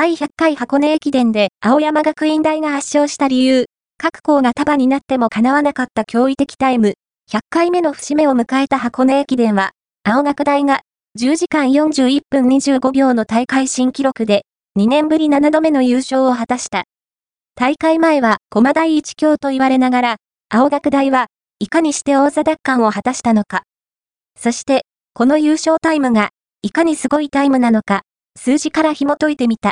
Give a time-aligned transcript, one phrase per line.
[0.00, 6.94] 第100回箱根駅伝で青山学院大が圧勝した理由、各校が束になっても叶わなかった驚異的タイム、
[7.32, 9.72] 100回目の節目を迎えた箱根駅伝は、
[10.04, 10.82] 青学大が
[11.18, 14.42] 10時間41分25秒の大会新記録で、
[14.78, 16.84] 2年ぶり7度目の優勝を果たした。
[17.56, 20.16] 大会前は駒第一強と言われながら、
[20.48, 21.26] 青学大は
[21.58, 23.64] いかにして王座奪還を果たしたのか。
[24.38, 26.28] そして、この優勝タイムが、
[26.62, 28.02] いかにすごいタイムなのか、
[28.40, 29.66] 数字から紐解いてみた。